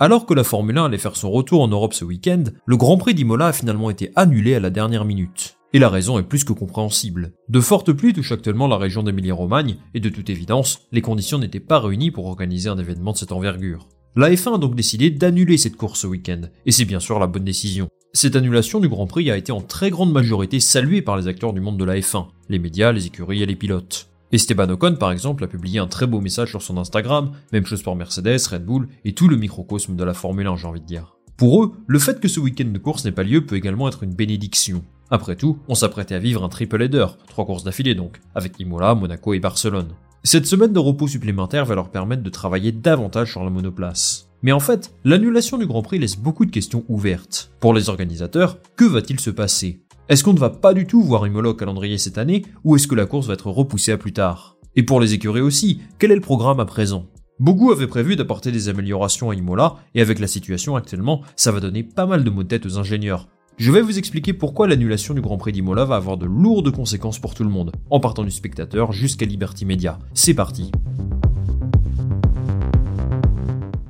Alors 0.00 0.26
que 0.26 0.34
la 0.34 0.42
Formule 0.42 0.78
1 0.78 0.86
allait 0.86 0.98
faire 0.98 1.14
son 1.14 1.30
retour 1.30 1.62
en 1.62 1.68
Europe 1.68 1.94
ce 1.94 2.04
week-end, 2.04 2.42
le 2.66 2.76
Grand 2.76 2.96
Prix 2.96 3.14
d'Imola 3.14 3.46
a 3.46 3.52
finalement 3.52 3.90
été 3.90 4.10
annulé 4.16 4.56
à 4.56 4.60
la 4.60 4.70
dernière 4.70 5.04
minute. 5.04 5.56
Et 5.72 5.78
la 5.78 5.88
raison 5.88 6.18
est 6.18 6.24
plus 6.24 6.42
que 6.42 6.52
compréhensible. 6.52 7.32
De 7.48 7.60
fortes 7.60 7.92
pluies 7.92 8.12
touchent 8.12 8.32
actuellement 8.32 8.66
la 8.66 8.76
région 8.76 9.04
d'Émilie-Romagne, 9.04 9.76
et 9.94 10.00
de 10.00 10.08
toute 10.08 10.30
évidence, 10.30 10.80
les 10.90 11.00
conditions 11.00 11.38
n'étaient 11.38 11.60
pas 11.60 11.78
réunies 11.78 12.10
pour 12.10 12.26
organiser 12.26 12.68
un 12.68 12.78
événement 12.78 13.12
de 13.12 13.18
cette 13.18 13.30
envergure. 13.30 13.86
La 14.16 14.30
F1 14.30 14.56
a 14.56 14.58
donc 14.58 14.74
décidé 14.74 15.10
d'annuler 15.10 15.58
cette 15.58 15.76
course 15.76 16.00
ce 16.00 16.08
week-end, 16.08 16.40
et 16.66 16.72
c'est 16.72 16.86
bien 16.86 17.00
sûr 17.00 17.20
la 17.20 17.28
bonne 17.28 17.44
décision. 17.44 17.88
Cette 18.12 18.34
annulation 18.34 18.80
du 18.80 18.88
Grand 18.88 19.06
Prix 19.06 19.30
a 19.30 19.36
été 19.36 19.52
en 19.52 19.60
très 19.60 19.90
grande 19.90 20.12
majorité 20.12 20.58
saluée 20.58 21.02
par 21.02 21.16
les 21.16 21.28
acteurs 21.28 21.52
du 21.52 21.60
monde 21.60 21.78
de 21.78 21.84
la 21.84 21.98
F1, 22.00 22.26
les 22.48 22.58
médias, 22.58 22.90
les 22.90 23.06
écuries 23.06 23.44
et 23.44 23.46
les 23.46 23.56
pilotes. 23.56 24.08
Esteban 24.34 24.68
Ocon, 24.70 24.96
par 24.96 25.12
exemple, 25.12 25.44
a 25.44 25.46
publié 25.46 25.78
un 25.78 25.86
très 25.86 26.08
beau 26.08 26.20
message 26.20 26.50
sur 26.50 26.60
son 26.60 26.76
Instagram, 26.76 27.30
même 27.52 27.66
chose 27.66 27.84
pour 27.84 27.94
Mercedes, 27.94 28.40
Red 28.50 28.64
Bull 28.64 28.88
et 29.04 29.14
tout 29.14 29.28
le 29.28 29.36
microcosme 29.36 29.94
de 29.94 30.02
la 30.02 30.12
Formule 30.12 30.48
1, 30.48 30.56
j'ai 30.56 30.66
envie 30.66 30.80
de 30.80 30.86
dire. 30.86 31.14
Pour 31.36 31.62
eux, 31.62 31.70
le 31.86 31.98
fait 32.00 32.18
que 32.18 32.26
ce 32.26 32.40
week-end 32.40 32.64
de 32.64 32.78
course 32.78 33.04
n'ait 33.04 33.12
pas 33.12 33.22
lieu 33.22 33.46
peut 33.46 33.54
également 33.54 33.86
être 33.86 34.02
une 34.02 34.12
bénédiction. 34.12 34.82
Après 35.08 35.36
tout, 35.36 35.60
on 35.68 35.76
s'apprêtait 35.76 36.16
à 36.16 36.18
vivre 36.18 36.42
un 36.42 36.48
triple 36.48 36.82
header, 36.82 37.06
trois 37.28 37.46
courses 37.46 37.62
d'affilée 37.62 37.94
donc, 37.94 38.20
avec 38.34 38.58
Imola, 38.58 38.96
Monaco 38.96 39.34
et 39.34 39.38
Barcelone. 39.38 39.92
Cette 40.24 40.46
semaine 40.46 40.72
de 40.72 40.80
repos 40.80 41.06
supplémentaire 41.06 41.64
va 41.64 41.76
leur 41.76 41.90
permettre 41.90 42.24
de 42.24 42.30
travailler 42.30 42.72
davantage 42.72 43.30
sur 43.30 43.44
la 43.44 43.50
monoplace. 43.50 44.30
Mais 44.42 44.50
en 44.50 44.58
fait, 44.58 44.92
l'annulation 45.04 45.58
du 45.58 45.66
Grand 45.66 45.82
Prix 45.82 46.00
laisse 46.00 46.16
beaucoup 46.16 46.44
de 46.44 46.50
questions 46.50 46.84
ouvertes. 46.88 47.52
Pour 47.60 47.72
les 47.72 47.88
organisateurs, 47.88 48.58
que 48.74 48.84
va-t-il 48.84 49.20
se 49.20 49.30
passer? 49.30 49.83
Est-ce 50.10 50.22
qu'on 50.22 50.34
ne 50.34 50.38
va 50.38 50.50
pas 50.50 50.74
du 50.74 50.86
tout 50.86 51.02
voir 51.02 51.26
Imola 51.26 51.50
au 51.50 51.54
calendrier 51.54 51.96
cette 51.96 52.18
année, 52.18 52.44
ou 52.62 52.76
est-ce 52.76 52.86
que 52.86 52.94
la 52.94 53.06
course 53.06 53.26
va 53.26 53.34
être 53.34 53.50
repoussée 53.50 53.92
à 53.92 53.96
plus 53.96 54.12
tard? 54.12 54.56
Et 54.76 54.82
pour 54.82 55.00
les 55.00 55.14
écuries 55.14 55.40
aussi, 55.40 55.80
quel 55.98 56.12
est 56.12 56.16
le 56.16 56.20
programme 56.20 56.60
à 56.60 56.66
présent? 56.66 57.06
Beaucoup 57.40 57.72
avaient 57.72 57.86
prévu 57.86 58.14
d'apporter 58.14 58.52
des 58.52 58.68
améliorations 58.68 59.30
à 59.30 59.34
Imola, 59.34 59.76
et 59.94 60.02
avec 60.02 60.18
la 60.18 60.26
situation 60.26 60.76
actuellement, 60.76 61.22
ça 61.36 61.52
va 61.52 61.60
donner 61.60 61.82
pas 61.82 62.04
mal 62.04 62.22
de 62.22 62.28
mots 62.28 62.42
de 62.42 62.48
tête 62.48 62.66
aux 62.66 62.76
ingénieurs. 62.76 63.28
Je 63.56 63.72
vais 63.72 63.80
vous 63.80 63.96
expliquer 63.98 64.34
pourquoi 64.34 64.68
l'annulation 64.68 65.14
du 65.14 65.22
Grand 65.22 65.38
Prix 65.38 65.52
d'Imola 65.52 65.86
va 65.86 65.96
avoir 65.96 66.18
de 66.18 66.26
lourdes 66.26 66.70
conséquences 66.70 67.18
pour 67.18 67.34
tout 67.34 67.44
le 67.44 67.50
monde, 67.50 67.72
en 67.88 67.98
partant 67.98 68.24
du 68.24 68.30
spectateur 68.30 68.92
jusqu'à 68.92 69.24
Liberty 69.24 69.64
Media. 69.64 69.98
C'est 70.12 70.34
parti 70.34 70.70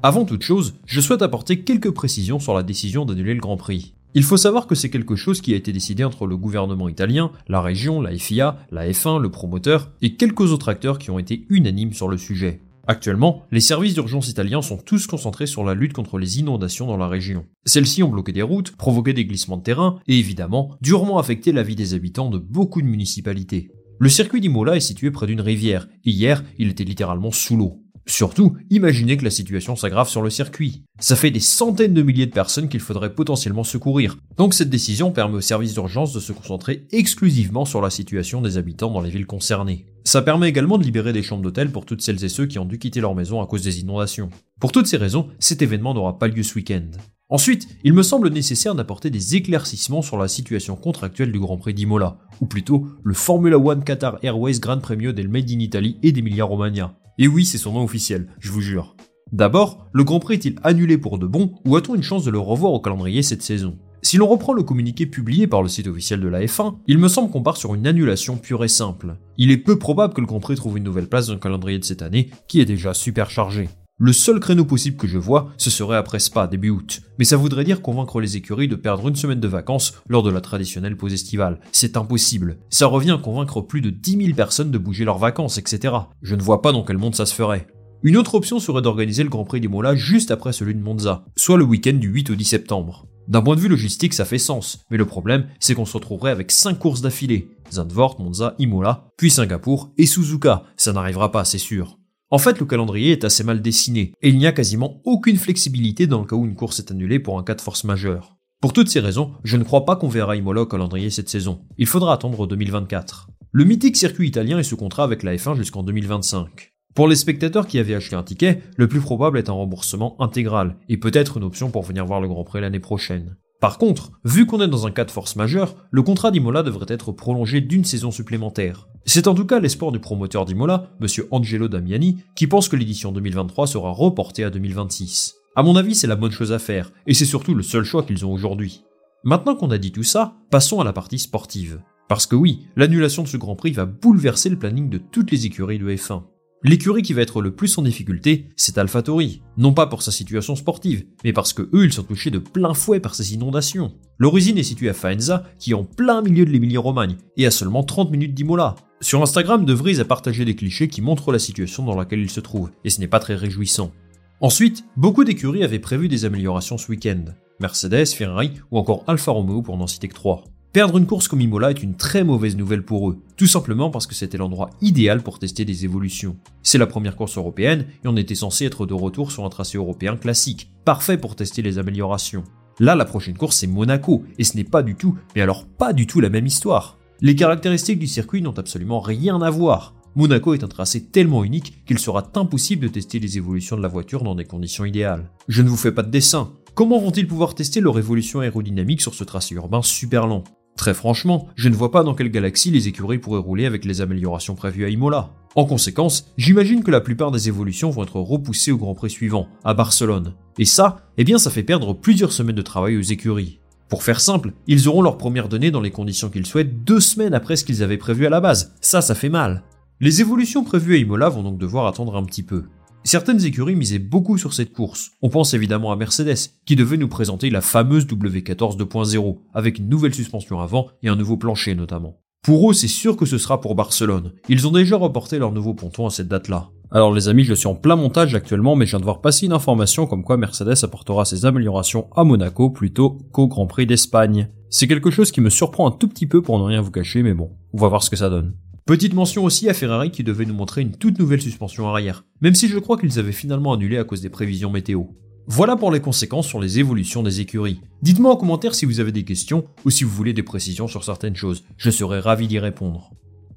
Avant 0.02 0.26
toute 0.26 0.42
chose, 0.42 0.74
je 0.86 1.00
souhaite 1.00 1.22
apporter 1.22 1.64
quelques 1.64 1.90
précisions 1.90 2.38
sur 2.38 2.54
la 2.54 2.62
décision 2.62 3.04
d'annuler 3.04 3.34
le 3.34 3.40
Grand 3.40 3.56
Prix. 3.56 3.94
Il 4.16 4.22
faut 4.22 4.36
savoir 4.36 4.68
que 4.68 4.76
c'est 4.76 4.90
quelque 4.90 5.16
chose 5.16 5.40
qui 5.40 5.54
a 5.54 5.56
été 5.56 5.72
décidé 5.72 6.04
entre 6.04 6.28
le 6.28 6.36
gouvernement 6.36 6.88
italien, 6.88 7.32
la 7.48 7.60
région, 7.60 8.00
la 8.00 8.16
FIA, 8.16 8.58
la 8.70 8.88
F1, 8.88 9.20
le 9.20 9.28
promoteur 9.28 9.90
et 10.02 10.14
quelques 10.14 10.52
autres 10.52 10.68
acteurs 10.68 11.00
qui 11.00 11.10
ont 11.10 11.18
été 11.18 11.46
unanimes 11.48 11.92
sur 11.92 12.06
le 12.06 12.16
sujet. 12.16 12.60
Actuellement, 12.86 13.42
les 13.50 13.58
services 13.58 13.94
d'urgence 13.94 14.28
italiens 14.28 14.62
sont 14.62 14.76
tous 14.76 15.08
concentrés 15.08 15.46
sur 15.46 15.64
la 15.64 15.74
lutte 15.74 15.94
contre 15.94 16.18
les 16.18 16.38
inondations 16.38 16.86
dans 16.86 16.96
la 16.96 17.08
région. 17.08 17.44
Celles-ci 17.64 18.04
ont 18.04 18.08
bloqué 18.08 18.30
des 18.30 18.42
routes, 18.42 18.76
provoqué 18.76 19.14
des 19.14 19.24
glissements 19.24 19.56
de 19.56 19.64
terrain 19.64 19.98
et 20.06 20.16
évidemment 20.16 20.76
durement 20.80 21.18
affecté 21.18 21.50
la 21.50 21.64
vie 21.64 21.74
des 21.74 21.94
habitants 21.94 22.30
de 22.30 22.38
beaucoup 22.38 22.82
de 22.82 22.86
municipalités. 22.86 23.72
Le 23.98 24.08
circuit 24.08 24.40
d'Imola 24.40 24.76
est 24.76 24.80
situé 24.80 25.10
près 25.10 25.26
d'une 25.26 25.40
rivière 25.40 25.88
et 26.04 26.10
hier, 26.10 26.44
il 26.58 26.68
était 26.68 26.84
littéralement 26.84 27.32
sous 27.32 27.56
l'eau. 27.56 27.83
Surtout, 28.06 28.56
imaginez 28.68 29.16
que 29.16 29.24
la 29.24 29.30
situation 29.30 29.76
s'aggrave 29.76 30.08
sur 30.08 30.20
le 30.20 30.28
circuit. 30.28 30.82
Ça 31.00 31.16
fait 31.16 31.30
des 31.30 31.40
centaines 31.40 31.94
de 31.94 32.02
milliers 32.02 32.26
de 32.26 32.32
personnes 32.32 32.68
qu'il 32.68 32.80
faudrait 32.80 33.14
potentiellement 33.14 33.64
secourir. 33.64 34.18
Donc 34.36 34.52
cette 34.52 34.68
décision 34.68 35.10
permet 35.10 35.36
aux 35.36 35.40
services 35.40 35.74
d'urgence 35.74 36.12
de 36.12 36.20
se 36.20 36.32
concentrer 36.32 36.86
exclusivement 36.92 37.64
sur 37.64 37.80
la 37.80 37.90
situation 37.90 38.42
des 38.42 38.58
habitants 38.58 38.92
dans 38.92 39.00
les 39.00 39.10
villes 39.10 39.26
concernées. 39.26 39.86
Ça 40.04 40.20
permet 40.20 40.50
également 40.50 40.76
de 40.76 40.84
libérer 40.84 41.14
des 41.14 41.22
chambres 41.22 41.42
d'hôtel 41.42 41.72
pour 41.72 41.86
toutes 41.86 42.02
celles 42.02 42.22
et 42.22 42.28
ceux 42.28 42.46
qui 42.46 42.58
ont 42.58 42.66
dû 42.66 42.78
quitter 42.78 43.00
leur 43.00 43.14
maison 43.14 43.40
à 43.40 43.46
cause 43.46 43.62
des 43.62 43.80
inondations. 43.80 44.28
Pour 44.60 44.70
toutes 44.70 44.86
ces 44.86 44.98
raisons, 44.98 45.28
cet 45.38 45.62
événement 45.62 45.94
n'aura 45.94 46.18
pas 46.18 46.28
lieu 46.28 46.42
ce 46.42 46.56
week-end. 46.56 46.90
Ensuite, 47.30 47.66
il 47.84 47.94
me 47.94 48.02
semble 48.02 48.28
nécessaire 48.28 48.74
d'apporter 48.74 49.08
des 49.08 49.34
éclaircissements 49.34 50.02
sur 50.02 50.18
la 50.18 50.28
situation 50.28 50.76
contractuelle 50.76 51.32
du 51.32 51.40
Grand 51.40 51.56
Prix 51.56 51.72
d'Imola, 51.72 52.18
ou 52.42 52.46
plutôt 52.46 52.86
le 53.02 53.14
Formula 53.14 53.58
One 53.58 53.82
Qatar 53.82 54.18
Airways 54.22 54.60
Grand 54.60 54.78
Premio 54.78 55.12
del 55.12 55.28
Made 55.28 55.50
in 55.50 55.60
Italy 55.60 55.96
et 56.02 56.12
d'Emilia 56.12 56.44
Romagna. 56.44 56.94
Et 57.16 57.28
oui, 57.28 57.44
c'est 57.44 57.58
son 57.58 57.72
nom 57.72 57.84
officiel, 57.84 58.26
je 58.40 58.50
vous 58.50 58.60
jure. 58.60 58.96
D'abord, 59.30 59.86
le 59.92 60.02
Grand 60.02 60.18
Prix 60.18 60.34
est-il 60.34 60.56
annulé 60.64 60.98
pour 60.98 61.18
de 61.18 61.26
bon 61.26 61.52
ou 61.64 61.76
a-t-on 61.76 61.94
une 61.94 62.02
chance 62.02 62.24
de 62.24 62.30
le 62.30 62.40
revoir 62.40 62.72
au 62.72 62.80
calendrier 62.80 63.22
cette 63.22 63.42
saison? 63.42 63.78
Si 64.02 64.16
l'on 64.16 64.26
reprend 64.26 64.52
le 64.52 64.64
communiqué 64.64 65.06
publié 65.06 65.46
par 65.46 65.62
le 65.62 65.68
site 65.68 65.86
officiel 65.86 66.20
de 66.20 66.28
la 66.28 66.44
F1, 66.44 66.76
il 66.88 66.98
me 66.98 67.08
semble 67.08 67.30
qu'on 67.30 67.42
part 67.42 67.56
sur 67.56 67.74
une 67.74 67.86
annulation 67.86 68.36
pure 68.36 68.64
et 68.64 68.68
simple. 68.68 69.16
Il 69.38 69.50
est 69.50 69.58
peu 69.58 69.78
probable 69.78 70.12
que 70.12 70.20
le 70.20 70.26
Grand 70.26 70.40
Prix 70.40 70.56
trouve 70.56 70.76
une 70.76 70.84
nouvelle 70.84 71.08
place 71.08 71.28
dans 71.28 71.34
le 71.34 71.38
calendrier 71.38 71.78
de 71.78 71.84
cette 71.84 72.02
année, 72.02 72.30
qui 72.48 72.60
est 72.60 72.66
déjà 72.66 72.92
super 72.94 73.30
chargé. 73.30 73.68
Le 73.98 74.12
seul 74.12 74.40
créneau 74.40 74.64
possible 74.64 74.96
que 74.96 75.06
je 75.06 75.18
vois, 75.18 75.52
ce 75.56 75.70
serait 75.70 75.96
après 75.96 76.18
Spa, 76.18 76.48
début 76.48 76.70
août. 76.70 77.00
Mais 77.16 77.24
ça 77.24 77.36
voudrait 77.36 77.62
dire 77.62 77.80
convaincre 77.80 78.20
les 78.20 78.36
écuries 78.36 78.66
de 78.66 78.74
perdre 78.74 79.06
une 79.06 79.14
semaine 79.14 79.38
de 79.38 79.46
vacances 79.46 79.94
lors 80.08 80.24
de 80.24 80.32
la 80.32 80.40
traditionnelle 80.40 80.96
pause 80.96 81.12
estivale. 81.12 81.60
C'est 81.70 81.96
impossible. 81.96 82.58
Ça 82.70 82.88
revient 82.88 83.12
à 83.12 83.18
convaincre 83.18 83.60
plus 83.60 83.82
de 83.82 83.90
10 83.90 84.16
000 84.16 84.34
personnes 84.34 84.72
de 84.72 84.78
bouger 84.78 85.04
leurs 85.04 85.18
vacances, 85.18 85.58
etc. 85.58 85.94
Je 86.22 86.34
ne 86.34 86.42
vois 86.42 86.60
pas 86.60 86.72
dans 86.72 86.82
quel 86.82 86.98
monde 86.98 87.14
ça 87.14 87.24
se 87.24 87.36
ferait. 87.36 87.68
Une 88.02 88.16
autre 88.16 88.34
option 88.34 88.58
serait 88.58 88.82
d'organiser 88.82 89.22
le 89.22 89.28
Grand 89.30 89.44
Prix 89.44 89.60
des 89.60 89.68
Mola 89.68 89.94
juste 89.94 90.32
après 90.32 90.52
celui 90.52 90.74
de 90.74 90.82
Monza, 90.82 91.24
soit 91.36 91.56
le 91.56 91.64
week-end 91.64 91.94
du 91.94 92.08
8 92.08 92.30
au 92.30 92.34
10 92.34 92.44
septembre. 92.44 93.06
D'un 93.28 93.42
point 93.42 93.54
de 93.54 93.60
vue 93.60 93.68
logistique, 93.68 94.12
ça 94.12 94.24
fait 94.24 94.38
sens, 94.38 94.84
mais 94.90 94.96
le 94.96 95.06
problème, 95.06 95.46
c'est 95.60 95.76
qu'on 95.76 95.86
se 95.86 95.96
retrouverait 95.96 96.32
avec 96.32 96.50
5 96.50 96.80
courses 96.80 97.00
d'affilée. 97.00 97.48
Zandvoort, 97.72 98.20
Monza, 98.20 98.56
Imola, 98.58 99.06
puis 99.16 99.30
Singapour 99.30 99.92
et 99.98 100.06
Suzuka. 100.06 100.64
Ça 100.76 100.92
n'arrivera 100.92 101.30
pas, 101.30 101.44
c'est 101.44 101.58
sûr. 101.58 101.96
En 102.34 102.38
fait, 102.38 102.58
le 102.58 102.66
calendrier 102.66 103.12
est 103.12 103.22
assez 103.22 103.44
mal 103.44 103.62
dessiné, 103.62 104.12
et 104.20 104.28
il 104.28 104.38
n'y 104.38 104.48
a 104.48 104.52
quasiment 104.52 105.00
aucune 105.04 105.36
flexibilité 105.36 106.08
dans 106.08 106.18
le 106.18 106.26
cas 106.26 106.34
où 106.34 106.44
une 106.44 106.56
course 106.56 106.80
est 106.80 106.90
annulée 106.90 107.20
pour 107.20 107.38
un 107.38 107.44
cas 107.44 107.54
de 107.54 107.60
force 107.60 107.84
majeure. 107.84 108.36
Pour 108.60 108.72
toutes 108.72 108.88
ces 108.88 108.98
raisons, 108.98 109.34
je 109.44 109.56
ne 109.56 109.62
crois 109.62 109.84
pas 109.84 109.94
qu'on 109.94 110.08
verra 110.08 110.34
Imola 110.34 110.62
au 110.62 110.66
calendrier 110.66 111.10
cette 111.10 111.28
saison. 111.28 111.60
Il 111.78 111.86
faudra 111.86 112.12
attendre 112.12 112.48
2024. 112.48 113.28
Le 113.52 113.64
mythique 113.64 113.96
circuit 113.96 114.26
italien 114.26 114.58
est 114.58 114.64
sous 114.64 114.76
contrat 114.76 115.04
avec 115.04 115.22
la 115.22 115.36
F1 115.36 115.54
jusqu'en 115.54 115.84
2025. 115.84 116.72
Pour 116.96 117.06
les 117.06 117.14
spectateurs 117.14 117.68
qui 117.68 117.78
avaient 117.78 117.94
acheté 117.94 118.16
un 118.16 118.24
ticket, 118.24 118.62
le 118.76 118.88
plus 118.88 119.00
probable 119.00 119.38
est 119.38 119.48
un 119.48 119.52
remboursement 119.52 120.20
intégral, 120.20 120.76
et 120.88 120.96
peut-être 120.96 121.36
une 121.36 121.44
option 121.44 121.70
pour 121.70 121.84
venir 121.84 122.04
voir 122.04 122.20
le 122.20 122.26
Grand 122.26 122.42
Prix 122.42 122.60
l'année 122.60 122.80
prochaine. 122.80 123.36
Par 123.60 123.78
contre, 123.78 124.12
vu 124.24 124.46
qu'on 124.46 124.60
est 124.60 124.68
dans 124.68 124.86
un 124.86 124.90
cas 124.90 125.04
de 125.04 125.10
force 125.10 125.36
majeure, 125.36 125.74
le 125.90 126.02
contrat 126.02 126.30
d'Imola 126.30 126.62
devrait 126.62 126.86
être 126.88 127.12
prolongé 127.12 127.60
d'une 127.60 127.84
saison 127.84 128.10
supplémentaire. 128.10 128.88
C'est 129.06 129.26
en 129.26 129.34
tout 129.34 129.46
cas 129.46 129.60
l'espoir 129.60 129.92
du 129.92 130.00
promoteur 130.00 130.44
d'Imola, 130.44 130.90
monsieur 131.00 131.28
Angelo 131.30 131.68
Damiani, 131.68 132.18
qui 132.36 132.46
pense 132.46 132.68
que 132.68 132.76
l'édition 132.76 133.12
2023 133.12 133.66
sera 133.66 133.90
reportée 133.90 134.44
à 134.44 134.50
2026. 134.50 135.36
À 135.56 135.62
mon 135.62 135.76
avis, 135.76 135.94
c'est 135.94 136.06
la 136.06 136.16
bonne 136.16 136.32
chose 136.32 136.52
à 136.52 136.58
faire, 136.58 136.92
et 137.06 137.14
c'est 137.14 137.24
surtout 137.24 137.54
le 137.54 137.62
seul 137.62 137.84
choix 137.84 138.02
qu'ils 138.02 138.26
ont 138.26 138.32
aujourd'hui. 138.32 138.82
Maintenant 139.22 139.54
qu'on 139.54 139.70
a 139.70 139.78
dit 139.78 139.92
tout 139.92 140.02
ça, 140.02 140.34
passons 140.50 140.80
à 140.80 140.84
la 140.84 140.92
partie 140.92 141.18
sportive. 141.18 141.80
Parce 142.08 142.26
que 142.26 142.36
oui, 142.36 142.66
l'annulation 142.76 143.22
de 143.22 143.28
ce 143.28 143.38
Grand 143.38 143.56
Prix 143.56 143.72
va 143.72 143.86
bouleverser 143.86 144.50
le 144.50 144.58
planning 144.58 144.90
de 144.90 144.98
toutes 144.98 145.30
les 145.30 145.46
écuries 145.46 145.78
de 145.78 145.88
F1. 145.88 146.22
L'écurie 146.66 147.02
qui 147.02 147.12
va 147.12 147.20
être 147.20 147.42
le 147.42 147.54
plus 147.54 147.76
en 147.76 147.82
difficulté, 147.82 148.48
c'est 148.56 148.78
AlphaTauri. 148.78 149.42
Non 149.58 149.74
pas 149.74 149.86
pour 149.86 150.00
sa 150.00 150.10
situation 150.10 150.56
sportive, 150.56 151.04
mais 151.22 151.34
parce 151.34 151.52
que 151.52 151.68
eux, 151.74 151.84
ils 151.84 151.92
sont 151.92 152.04
touchés 152.04 152.30
de 152.30 152.38
plein 152.38 152.72
fouet 152.72 153.00
par 153.00 153.14
ces 153.14 153.34
inondations. 153.34 153.92
L'origine 154.18 154.56
est 154.56 154.62
située 154.62 154.88
à 154.88 154.94
Faenza, 154.94 155.44
qui 155.58 155.72
est 155.72 155.74
en 155.74 155.84
plein 155.84 156.22
milieu 156.22 156.46
de 156.46 156.50
l'Émilie-Romagne, 156.50 157.16
et 157.36 157.44
à 157.44 157.50
seulement 157.50 157.84
30 157.84 158.10
minutes 158.10 158.32
d'Imola. 158.32 158.76
Sur 159.02 159.20
Instagram, 159.20 159.66
De 159.66 159.74
Vries 159.74 160.00
a 160.00 160.06
partagé 160.06 160.46
des 160.46 160.56
clichés 160.56 160.88
qui 160.88 161.02
montrent 161.02 161.32
la 161.32 161.38
situation 161.38 161.84
dans 161.84 161.96
laquelle 161.96 162.22
il 162.22 162.30
se 162.30 162.40
trouve, 162.40 162.70
et 162.82 162.88
ce 162.88 162.98
n'est 162.98 163.08
pas 163.08 163.20
très 163.20 163.34
réjouissant. 163.34 163.92
Ensuite, 164.40 164.86
beaucoup 164.96 165.24
d'écuries 165.24 165.64
avaient 165.64 165.78
prévu 165.78 166.08
des 166.08 166.24
améliorations 166.24 166.78
ce 166.78 166.90
week-end. 166.90 167.24
Mercedes, 167.60 168.06
Ferrari 168.06 168.52
ou 168.70 168.78
encore 168.78 169.04
Alfa 169.06 169.32
Romeo 169.32 169.60
pour 169.60 169.76
n'en 169.76 169.86
citer 169.86 170.08
que 170.08 170.14
3. 170.14 170.44
Perdre 170.74 170.98
une 170.98 171.06
course 171.06 171.28
comme 171.28 171.40
Imola 171.40 171.70
est 171.70 171.84
une 171.84 171.94
très 171.94 172.24
mauvaise 172.24 172.56
nouvelle 172.56 172.84
pour 172.84 173.08
eux, 173.08 173.22
tout 173.36 173.46
simplement 173.46 173.90
parce 173.90 174.08
que 174.08 174.14
c'était 174.16 174.38
l'endroit 174.38 174.70
idéal 174.80 175.22
pour 175.22 175.38
tester 175.38 175.64
des 175.64 175.84
évolutions. 175.84 176.34
C'est 176.64 176.78
la 176.78 176.88
première 176.88 177.14
course 177.14 177.38
européenne 177.38 177.86
et 178.04 178.08
on 178.08 178.16
était 178.16 178.34
censé 178.34 178.64
être 178.64 178.84
de 178.84 178.92
retour 178.92 179.30
sur 179.30 179.44
un 179.44 179.50
tracé 179.50 179.78
européen 179.78 180.16
classique, 180.16 180.72
parfait 180.84 181.16
pour 181.16 181.36
tester 181.36 181.62
les 181.62 181.78
améliorations. 181.78 182.42
Là, 182.80 182.96
la 182.96 183.04
prochaine 183.04 183.36
course 183.36 183.58
c'est 183.58 183.68
Monaco, 183.68 184.24
et 184.36 184.42
ce 184.42 184.56
n'est 184.56 184.64
pas 184.64 184.82
du 184.82 184.96
tout, 184.96 185.16
mais 185.36 185.42
alors 185.42 185.64
pas 185.64 185.92
du 185.92 186.08
tout 186.08 186.18
la 186.18 186.28
même 186.28 186.48
histoire. 186.48 186.98
Les 187.20 187.36
caractéristiques 187.36 188.00
du 188.00 188.08
circuit 188.08 188.42
n'ont 188.42 188.58
absolument 188.58 188.98
rien 188.98 189.40
à 189.42 189.50
voir. 189.50 189.94
Monaco 190.16 190.54
est 190.54 190.64
un 190.64 190.68
tracé 190.68 191.04
tellement 191.04 191.44
unique 191.44 191.84
qu'il 191.86 192.00
sera 192.00 192.32
impossible 192.34 192.88
de 192.88 192.92
tester 192.92 193.20
les 193.20 193.36
évolutions 193.36 193.76
de 193.76 193.82
la 193.82 193.86
voiture 193.86 194.24
dans 194.24 194.34
des 194.34 194.44
conditions 194.44 194.84
idéales. 194.84 195.30
Je 195.46 195.62
ne 195.62 195.68
vous 195.68 195.76
fais 195.76 195.92
pas 195.92 196.02
de 196.02 196.10
dessin. 196.10 196.50
Comment 196.74 196.98
vont-ils 196.98 197.28
pouvoir 197.28 197.54
tester 197.54 197.80
leur 197.80 197.96
évolution 197.96 198.40
aérodynamique 198.40 199.02
sur 199.02 199.14
ce 199.14 199.22
tracé 199.22 199.54
urbain 199.54 199.80
super 199.80 200.26
lent? 200.26 200.42
Très 200.76 200.94
franchement, 200.94 201.48
je 201.54 201.68
ne 201.68 201.74
vois 201.74 201.90
pas 201.90 202.02
dans 202.02 202.14
quelle 202.14 202.30
galaxie 202.30 202.70
les 202.70 202.88
écuries 202.88 203.18
pourraient 203.18 203.38
rouler 203.38 203.66
avec 203.66 203.84
les 203.84 204.00
améliorations 204.00 204.54
prévues 204.54 204.84
à 204.84 204.88
Imola. 204.88 205.30
En 205.54 205.66
conséquence, 205.66 206.32
j'imagine 206.36 206.82
que 206.82 206.90
la 206.90 207.00
plupart 207.00 207.30
des 207.30 207.48
évolutions 207.48 207.90
vont 207.90 208.02
être 208.02 208.18
repoussées 208.18 208.72
au 208.72 208.76
Grand 208.76 208.94
Prix 208.94 209.10
suivant, 209.10 209.46
à 209.64 209.72
Barcelone. 209.72 210.34
Et 210.58 210.64
ça, 210.64 211.06
eh 211.16 211.24
bien 211.24 211.38
ça 211.38 211.50
fait 211.50 211.62
perdre 211.62 211.92
plusieurs 211.92 212.32
semaines 212.32 212.56
de 212.56 212.62
travail 212.62 212.96
aux 212.96 213.02
écuries. 213.02 213.60
Pour 213.88 214.02
faire 214.02 214.20
simple, 214.20 214.52
ils 214.66 214.88
auront 214.88 215.02
leurs 215.02 215.18
premières 215.18 215.48
données 215.48 215.70
dans 215.70 215.80
les 215.80 215.92
conditions 215.92 216.28
qu'ils 216.28 216.46
souhaitent 216.46 216.82
deux 216.82 217.00
semaines 217.00 217.34
après 217.34 217.54
ce 217.54 217.64
qu'ils 217.64 217.82
avaient 217.84 217.96
prévu 217.96 218.26
à 218.26 218.30
la 218.30 218.40
base. 218.40 218.74
Ça, 218.80 219.00
ça 219.00 219.14
fait 219.14 219.28
mal. 219.28 219.62
Les 220.00 220.20
évolutions 220.20 220.64
prévues 220.64 220.94
à 220.94 220.98
Imola 220.98 221.28
vont 221.28 221.44
donc 221.44 221.58
devoir 221.58 221.86
attendre 221.86 222.16
un 222.16 222.24
petit 222.24 222.42
peu. 222.42 222.64
Certaines 223.06 223.44
écuries 223.44 223.76
misaient 223.76 223.98
beaucoup 223.98 224.38
sur 224.38 224.54
cette 224.54 224.72
course. 224.72 225.10
On 225.20 225.28
pense 225.28 225.52
évidemment 225.52 225.92
à 225.92 225.96
Mercedes, 225.96 226.50
qui 226.64 226.74
devait 226.74 226.96
nous 226.96 227.06
présenter 227.06 227.50
la 227.50 227.60
fameuse 227.60 228.06
W14 228.06 228.78
2.0, 228.78 229.40
avec 229.52 229.78
une 229.78 229.90
nouvelle 229.90 230.14
suspension 230.14 230.60
avant 230.60 230.88
et 231.02 231.10
un 231.10 231.16
nouveau 231.16 231.36
plancher 231.36 231.74
notamment. 231.74 232.18
Pour 232.42 232.70
eux, 232.70 232.72
c'est 232.72 232.88
sûr 232.88 233.18
que 233.18 233.26
ce 233.26 233.36
sera 233.36 233.60
pour 233.60 233.74
Barcelone. 233.74 234.32
Ils 234.48 234.66
ont 234.66 234.72
déjà 234.72 234.96
reporté 234.96 235.38
leur 235.38 235.52
nouveau 235.52 235.74
ponton 235.74 236.06
à 236.06 236.10
cette 236.10 236.28
date-là. 236.28 236.70
Alors 236.90 237.12
les 237.12 237.28
amis, 237.28 237.44
je 237.44 237.52
suis 237.52 237.66
en 237.66 237.74
plein 237.74 237.96
montage 237.96 238.34
actuellement, 238.34 238.74
mais 238.74 238.86
je 238.86 238.92
viens 238.92 239.00
de 239.00 239.04
voir 239.04 239.20
passer 239.20 239.44
une 239.44 239.52
information 239.52 240.06
comme 240.06 240.24
quoi 240.24 240.38
Mercedes 240.38 240.82
apportera 240.82 241.26
ses 241.26 241.44
améliorations 241.44 242.08
à 242.16 242.24
Monaco 242.24 242.70
plutôt 242.70 243.18
qu'au 243.32 243.48
Grand 243.48 243.66
Prix 243.66 243.84
d'Espagne. 243.84 244.48
C'est 244.70 244.88
quelque 244.88 245.10
chose 245.10 245.30
qui 245.30 245.42
me 245.42 245.50
surprend 245.50 245.86
un 245.86 245.90
tout 245.90 246.08
petit 246.08 246.26
peu 246.26 246.40
pour 246.40 246.58
ne 246.58 246.64
rien 246.64 246.80
vous 246.80 246.90
cacher, 246.90 247.22
mais 247.22 247.34
bon, 247.34 247.50
on 247.74 247.78
va 247.78 247.88
voir 247.88 248.02
ce 248.02 248.08
que 248.08 248.16
ça 248.16 248.30
donne. 248.30 248.54
Petite 248.86 249.14
mention 249.14 249.44
aussi 249.44 249.70
à 249.70 249.72
Ferrari 249.72 250.10
qui 250.10 250.24
devait 250.24 250.44
nous 250.44 250.52
montrer 250.52 250.82
une 250.82 250.94
toute 250.94 251.18
nouvelle 251.18 251.40
suspension 251.40 251.88
arrière, 251.88 252.26
même 252.42 252.54
si 252.54 252.68
je 252.68 252.78
crois 252.78 252.98
qu'ils 252.98 253.18
avaient 253.18 253.32
finalement 253.32 253.72
annulé 253.72 253.96
à 253.96 254.04
cause 254.04 254.20
des 254.20 254.28
prévisions 254.28 254.68
météo. 254.68 255.04
Voilà 255.46 255.74
pour 255.74 255.90
les 255.90 256.00
conséquences 256.00 256.46
sur 256.46 256.60
les 256.60 256.80
évolutions 256.80 257.22
des 257.22 257.40
écuries. 257.40 257.80
Dites-moi 258.02 258.32
en 258.32 258.36
commentaire 258.36 258.74
si 258.74 258.84
vous 258.84 259.00
avez 259.00 259.10
des 259.10 259.24
questions 259.24 259.64
ou 259.86 259.90
si 259.90 260.04
vous 260.04 260.10
voulez 260.10 260.34
des 260.34 260.42
précisions 260.42 260.86
sur 260.86 261.02
certaines 261.02 261.34
choses, 261.34 261.64
je 261.78 261.90
serai 261.90 262.20
ravi 262.20 262.46
d'y 262.46 262.58
répondre. 262.58 263.12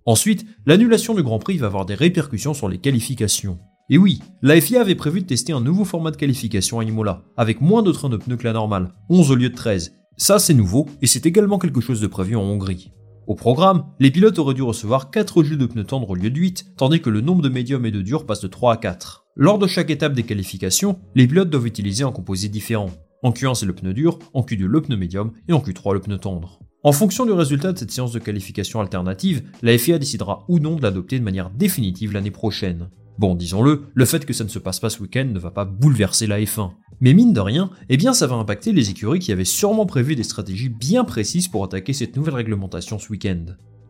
Ensuite, 0.06 0.45
l'annulation 0.65 1.13
du 1.13 1.24
Grand 1.24 1.39
Prix 1.39 1.57
va 1.57 1.68
avoir 1.68 1.85
des 1.85 1.95
répercussions 1.95 2.53
sur 2.53 2.69
les 2.69 2.77
qualifications. 2.77 3.59
Et 3.89 3.97
oui, 3.97 4.21
la 4.41 4.62
FIA 4.62 4.79
avait 4.79 4.95
prévu 4.95 5.19
de 5.19 5.27
tester 5.27 5.51
un 5.51 5.59
nouveau 5.59 5.83
format 5.83 6.12
de 6.12 6.15
qualification 6.15 6.79
à 6.79 6.85
Imola, 6.85 7.25
avec 7.35 7.59
moins 7.59 7.83
de 7.83 7.91
trains 7.91 8.07
de 8.07 8.15
pneus 8.15 8.38
que 8.38 8.45
la 8.45 8.53
normale, 8.53 8.94
11 9.09 9.31
au 9.31 9.35
lieu 9.35 9.50
de 9.50 9.56
13. 9.56 9.94
Ça 10.15 10.39
c'est 10.39 10.53
nouveau, 10.53 10.85
et 11.01 11.07
c'est 11.07 11.25
également 11.25 11.59
quelque 11.59 11.81
chose 11.81 12.00
de 12.00 12.07
prévu 12.07 12.38
en 12.38 12.44
Hongrie. 12.44 12.94
Au 13.27 13.35
programme, 13.35 13.83
les 14.00 14.09
pilotes 14.09 14.39
auraient 14.39 14.53
dû 14.53 14.62
recevoir 14.62 15.12
4 15.12 15.44
jeux 15.44 15.57
de 15.57 15.65
pneus 15.65 15.83
tendres 15.83 16.12
au 16.12 16.15
lieu 16.15 16.29
de 16.29 16.39
8, 16.39 16.75
tandis 16.77 17.01
que 17.01 17.09
le 17.09 17.19
nombre 17.19 17.41
de 17.41 17.50
médiums 17.50 17.85
et 17.85 17.91
de 17.91 18.01
durs 18.01 18.25
passe 18.25 18.39
de 18.39 18.47
3 18.47 18.75
à 18.75 18.77
4. 18.77 19.25
Lors 19.35 19.59
de 19.59 19.68
chaque 19.68 19.89
étape 19.89 20.13
des 20.13 20.24
qualifications, 20.24 20.97
les 21.13 21.27
pilotes 21.27 21.50
doivent 21.50 21.68
utiliser 21.68 22.06
un 22.06 22.13
composé 22.13 22.47
différent. 22.47 22.89
En 23.24 23.31
Q1 23.31 23.56
c'est 23.56 23.65
le 23.65 23.75
pneu 23.75 23.94
dur, 23.94 24.18
en 24.33 24.44
Q2 24.44 24.63
le 24.63 24.81
pneu 24.81 24.95
médium 24.95 25.33
et 25.50 25.53
en 25.53 25.59
Q3 25.59 25.95
le 25.95 26.00
pneu 26.00 26.18
tendre. 26.18 26.62
En 26.83 26.94
fonction 26.94 27.25
du 27.25 27.33
résultat 27.33 27.74
de 27.74 27.77
cette 27.77 27.91
séance 27.91 28.13
de 28.13 28.19
qualification 28.19 28.79
alternative, 28.79 29.44
la 29.62 29.77
FIA 29.77 30.00
décidera 30.00 30.45
ou 30.47 30.59
non 30.59 30.77
de 30.77 30.81
l'adopter 30.81 31.19
de 31.19 31.25
manière 31.25 31.50
définitive 31.50 32.13
l'année 32.13 32.31
prochaine. 32.31 32.89
Bon, 33.18 33.34
disons-le, 33.34 33.88
le 33.94 34.06
fait 34.06 34.25
que 34.25 34.34
ça 34.34 34.44
ne 34.44 34.50
se 34.50 34.60
passe 34.60 34.80
pas 34.80 34.92
ce 34.92 35.02
week-end 35.02 35.25
ne 35.25 35.40
va 35.40 35.50
pas 35.50 35.66
bouleverser 35.66 36.28
la 36.28 36.40
F1. 36.40 36.72
Mais 37.00 37.14
mine 37.14 37.34
de 37.34 37.40
rien, 37.40 37.72
eh 37.90 37.98
bien 37.98 38.14
ça 38.14 38.28
va 38.28 38.36
impacter 38.36 38.74
les 38.74 38.92
écuries 38.92 39.19
qui 39.19 39.31
avaient 39.31 39.44
sûrement 39.44 39.88
prévu 39.88 40.16
des 40.16 40.24
stratégies 40.24 40.69
bien 40.69 41.04
précises 41.04 41.48
pour 41.48 41.64
attaquer 41.64 41.94
cette 41.94 42.16
nouvelle 42.16 42.36
réglementation 42.36 43.00
ce 43.00 43.10
week-end. 43.10 43.46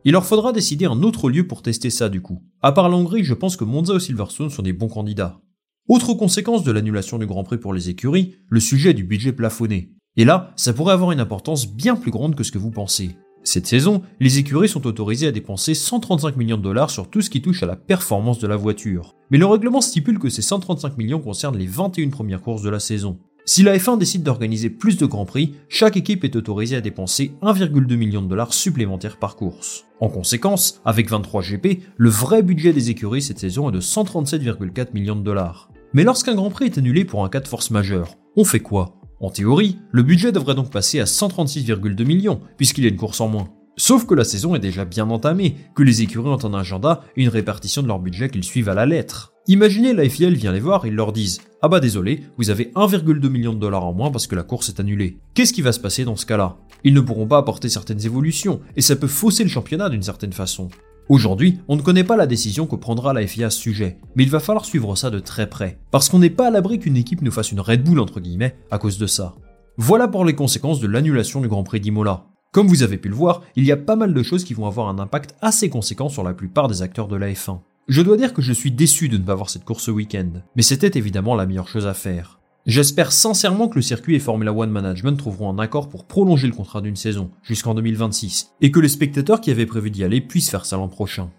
Il 0.05 0.13
leur 0.13 0.25
faudra 0.25 0.53
décider 0.53 0.85
un 0.85 1.03
autre 1.03 1.29
lieu 1.29 1.45
pour 1.45 1.61
tester 1.61 1.89
ça 1.89 2.07
du 2.07 2.21
coup. 2.21 2.41
À 2.61 2.71
part 2.71 2.87
l'Hongrie, 2.87 3.25
je 3.25 3.33
pense 3.33 3.57
que 3.57 3.65
Monza 3.65 3.93
ou 3.93 3.99
Silverstone 3.99 4.49
sont 4.49 4.61
des 4.61 4.73
bons 4.73 4.87
candidats. 4.87 5.41
Autre 5.89 6.13
conséquence 6.13 6.63
de 6.63 6.71
l'annulation 6.71 7.17
du 7.17 7.25
Grand 7.25 7.43
Prix 7.43 7.57
pour 7.57 7.73
les 7.73 7.89
écuries, 7.89 8.35
le 8.49 8.61
sujet 8.61 8.93
du 8.93 9.03
budget 9.03 9.33
plafonné. 9.33 9.91
Et 10.15 10.23
là, 10.25 10.53
ça 10.55 10.73
pourrait 10.73 10.93
avoir 10.93 11.11
une 11.11 11.19
importance 11.19 11.67
bien 11.67 11.95
plus 11.95 12.11
grande 12.11 12.35
que 12.35 12.43
ce 12.43 12.51
que 12.51 12.57
vous 12.57 12.71
pensez. 12.71 13.17
Cette 13.47 13.65
saison, 13.65 14.01
les 14.19 14.39
écuries 14.39 14.67
sont 14.67 14.85
autorisées 14.87 15.27
à 15.27 15.31
dépenser 15.31 15.73
135 15.73 16.35
millions 16.35 16.57
de 16.57 16.63
dollars 16.63 16.89
sur 16.89 17.09
tout 17.09 17.21
ce 17.21 17.29
qui 17.29 17.41
touche 17.41 17.63
à 17.63 17.65
la 17.65 17.77
performance 17.77 18.39
de 18.39 18.47
la 18.47 18.57
voiture. 18.57 19.15
Mais 19.31 19.37
le 19.37 19.45
règlement 19.45 19.79
stipule 19.79 20.19
que 20.19 20.27
ces 20.27 20.41
135 20.41 20.97
millions 20.97 21.21
concernent 21.21 21.55
les 21.55 21.65
21 21.65 22.09
premières 22.09 22.41
courses 22.41 22.61
de 22.61 22.69
la 22.69 22.81
saison. 22.81 23.19
Si 23.45 23.63
la 23.63 23.77
F1 23.77 23.99
décide 23.99 24.23
d'organiser 24.23 24.69
plus 24.69 24.97
de 24.97 25.05
grands 25.05 25.23
prix, 25.23 25.53
chaque 25.69 25.95
équipe 25.95 26.25
est 26.25 26.35
autorisée 26.35 26.75
à 26.75 26.81
dépenser 26.81 27.31
1,2 27.41 27.95
million 27.95 28.21
de 28.21 28.27
dollars 28.27 28.53
supplémentaires 28.53 29.15
par 29.15 29.37
course. 29.37 29.85
En 30.01 30.09
conséquence, 30.09 30.81
avec 30.83 31.09
23 31.09 31.41
GP, 31.41 31.83
le 31.95 32.09
vrai 32.09 32.43
budget 32.43 32.73
des 32.73 32.89
écuries 32.89 33.21
cette 33.21 33.39
saison 33.39 33.69
est 33.69 33.73
de 33.73 33.79
137,4 33.79 34.87
millions 34.93 35.15
de 35.15 35.23
dollars. 35.23 35.69
Mais 35.93 36.03
lorsqu'un 36.03 36.35
Grand 36.35 36.49
Prix 36.49 36.65
est 36.65 36.79
annulé 36.79 37.05
pour 37.05 37.23
un 37.23 37.29
cas 37.29 37.39
de 37.39 37.47
force 37.47 37.71
majeure, 37.71 38.15
on 38.35 38.43
fait 38.43 38.59
quoi? 38.59 38.97
En 39.19 39.29
théorie, 39.29 39.79
le 39.91 40.03
budget 40.03 40.31
devrait 40.31 40.55
donc 40.55 40.71
passer 40.71 40.99
à 40.99 41.05
136,2 41.05 42.05
millions, 42.05 42.39
puisqu'il 42.57 42.83
y 42.83 42.87
a 42.87 42.89
une 42.89 42.97
course 42.97 43.21
en 43.21 43.27
moins. 43.27 43.49
Sauf 43.79 44.05
que 44.05 44.15
la 44.15 44.23
saison 44.23 44.55
est 44.55 44.59
déjà 44.59 44.85
bien 44.85 45.09
entamée, 45.09 45.55
que 45.75 45.83
les 45.83 46.01
écuries 46.01 46.27
ont 46.27 46.45
un 46.45 46.53
agenda 46.53 47.03
et 47.15 47.21
une 47.21 47.29
répartition 47.29 47.83
de 47.83 47.87
leur 47.87 47.99
budget 47.99 48.29
qu'ils 48.29 48.43
suivent 48.43 48.69
à 48.69 48.73
la 48.73 48.87
lettre. 48.87 49.33
Imaginez 49.47 49.93
la 49.93 50.09
FIL 50.09 50.35
vient 50.35 50.51
les 50.51 50.59
voir 50.59 50.85
et 50.85 50.91
leur 50.91 51.13
disent 51.13 51.41
Ah 51.61 51.67
bah 51.67 51.79
désolé, 51.79 52.23
vous 52.37 52.49
avez 52.49 52.71
1,2 52.75 53.29
million 53.29 53.53
de 53.53 53.59
dollars 53.59 53.85
en 53.85 53.93
moins 53.93 54.11
parce 54.11 54.27
que 54.27 54.35
la 54.35 54.43
course 54.43 54.69
est 54.69 54.79
annulée. 54.79 55.19
Qu'est-ce 55.35 55.53
qui 55.53 55.61
va 55.61 55.71
se 55.71 55.79
passer 55.79 56.05
dans 56.05 56.15
ce 56.15 56.25
cas-là? 56.25 56.57
Ils 56.83 56.93
ne 56.93 57.01
pourront 57.01 57.27
pas 57.27 57.37
apporter 57.37 57.69
certaines 57.69 58.05
évolutions, 58.05 58.61
et 58.75 58.81
ça 58.81 58.95
peut 58.95 59.07
fausser 59.07 59.43
le 59.43 59.49
championnat 59.49 59.89
d'une 59.89 60.03
certaine 60.03 60.33
façon. 60.33 60.69
Aujourd'hui, 61.09 61.59
on 61.69 61.77
ne 61.77 61.81
connaît 61.81 62.03
pas 62.03 62.17
la 62.17 62.27
décision 62.27 62.67
que 62.67 62.75
prendra 62.75 63.13
la 63.13 63.25
FIA 63.25 63.47
à 63.47 63.49
ce 63.49 63.59
sujet, 63.59 63.97
mais 64.15 64.23
il 64.23 64.29
va 64.29 64.41
falloir 64.41 64.65
suivre 64.65 64.93
ça 64.97 65.09
de 65.09 65.19
très 65.19 65.47
près, 65.47 65.79
parce 65.89 66.09
qu'on 66.09 66.19
n'est 66.19 66.29
pas 66.29 66.47
à 66.47 66.51
l'abri 66.51 66.79
qu'une 66.79 66.97
équipe 66.97 67.21
nous 67.21 67.31
fasse 67.31 67.53
une 67.53 67.61
Red 67.61 67.81
Bull 67.81 68.01
entre 68.01 68.19
guillemets 68.19 68.57
à 68.71 68.77
cause 68.77 68.97
de 68.97 69.07
ça. 69.07 69.33
Voilà 69.77 70.09
pour 70.09 70.25
les 70.25 70.35
conséquences 70.35 70.81
de 70.81 70.87
l'annulation 70.87 71.39
du 71.39 71.47
Grand 71.47 71.63
Prix 71.63 71.79
d'Imola. 71.79 72.25
Comme 72.51 72.67
vous 72.67 72.83
avez 72.83 72.97
pu 72.97 73.07
le 73.07 73.15
voir, 73.15 73.41
il 73.55 73.63
y 73.63 73.71
a 73.71 73.77
pas 73.77 73.95
mal 73.95 74.13
de 74.13 74.23
choses 74.23 74.43
qui 74.43 74.53
vont 74.53 74.65
avoir 74.65 74.89
un 74.89 74.99
impact 74.99 75.35
assez 75.41 75.69
conséquent 75.69 76.09
sur 76.09 76.23
la 76.23 76.33
plupart 76.33 76.67
des 76.67 76.81
acteurs 76.81 77.07
de 77.07 77.15
la 77.15 77.31
F1. 77.31 77.59
Je 77.87 78.01
dois 78.01 78.17
dire 78.17 78.33
que 78.33 78.41
je 78.41 78.51
suis 78.51 78.71
déçu 78.71 79.07
de 79.07 79.17
ne 79.17 79.23
pas 79.23 79.35
voir 79.35 79.49
cette 79.49 79.63
course 79.63 79.83
ce 79.83 79.91
week-end, 79.91 80.31
mais 80.57 80.61
c'était 80.61 80.97
évidemment 80.97 81.35
la 81.35 81.45
meilleure 81.45 81.69
chose 81.69 81.87
à 81.87 81.93
faire. 81.93 82.36
J'espère 82.67 83.13
sincèrement 83.13 83.69
que 83.69 83.77
le 83.77 83.81
circuit 83.81 84.15
et 84.15 84.19
Formula 84.19 84.51
One 84.51 84.71
Management 84.71 85.15
trouveront 85.15 85.49
un 85.49 85.57
accord 85.57 85.87
pour 85.87 86.03
prolonger 86.03 86.47
le 86.47 86.53
contrat 86.53 86.81
d'une 86.81 86.97
saison, 86.97 87.31
jusqu'en 87.41 87.73
2026, 87.73 88.55
et 88.59 88.71
que 88.71 88.81
les 88.81 88.89
spectateurs 88.89 89.39
qui 89.39 89.51
avaient 89.51 89.65
prévu 89.65 89.89
d'y 89.89 90.03
aller 90.03 90.19
puissent 90.19 90.49
faire 90.49 90.65
ça 90.65 90.75
l'an 90.75 90.89
prochain. 90.89 91.29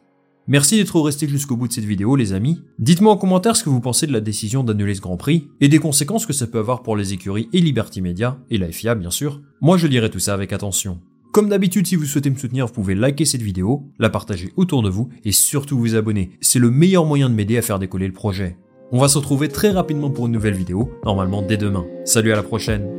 Merci 0.47 0.79
d'être 0.79 0.99
resté 0.99 1.29
jusqu'au 1.29 1.59
bout 1.59 1.69
de 1.69 1.75
cette 1.75 1.85
vidéo 1.85 2.17
les 2.17 2.33
amis. 2.33 2.63
Dites-moi 2.79 3.13
en 3.13 3.19
commentaire 3.19 3.57
ce 3.57 3.63
que 3.63 3.69
vous 3.69 3.83
pensez 3.83 4.07
de 4.07 4.13
la 4.15 4.23
décision 4.23 4.65
d'annuler 4.65 4.95
ce 4.95 5.03
Grand 5.03 5.19
Prix, 5.19 5.49
et 5.61 5.69
des 5.69 5.79
conséquences 5.79 6.25
que 6.25 6.33
ça 6.33 6.47
peut 6.47 6.61
avoir 6.61 6.83
pour 6.83 6.97
les 6.97 7.13
écuries 7.13 7.51
et 7.53 7.61
Liberty 7.61 8.01
Media, 8.01 8.39
et 8.49 8.57
la 8.57 8.73
FIA 8.73 8.95
bien 8.95 9.11
sûr. 9.11 9.43
Moi 9.61 9.77
je 9.77 9.87
lirai 9.87 10.09
tout 10.09 10.21
ça 10.21 10.33
avec 10.33 10.55
attention. 10.55 10.99
Comme 11.33 11.51
d'habitude, 11.51 11.87
si 11.87 11.97
vous 11.97 12.07
souhaitez 12.07 12.31
me 12.31 12.39
soutenir, 12.39 12.69
vous 12.69 12.73
pouvez 12.73 12.95
liker 12.95 13.27
cette 13.27 13.43
vidéo, 13.43 13.85
la 13.99 14.09
partager 14.09 14.55
autour 14.57 14.83
de 14.83 14.89
vous, 14.89 15.11
et 15.27 15.33
surtout 15.33 15.79
vous 15.79 15.95
abonner. 15.95 16.31
C'est 16.41 16.59
le 16.59 16.71
meilleur 16.71 17.05
moyen 17.05 17.29
de 17.29 17.35
m'aider 17.35 17.59
à 17.59 17.63
faire 17.63 17.79
décoller 17.79 18.07
le 18.07 18.15
projet. 18.15 18.57
On 18.90 19.00
va 19.00 19.09
se 19.09 19.18
retrouver 19.18 19.49
très 19.49 19.71
rapidement 19.71 20.09
pour 20.09 20.26
une 20.26 20.33
nouvelle 20.33 20.54
vidéo, 20.54 20.90
normalement 21.04 21.42
dès 21.42 21.59
demain. 21.59 21.85
Salut 22.07 22.33
à 22.33 22.37
la 22.37 22.42
prochaine 22.42 22.99